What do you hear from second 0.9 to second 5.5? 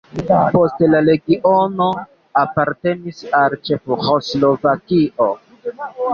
la regiono apartenis al Ĉeĥoslovakio.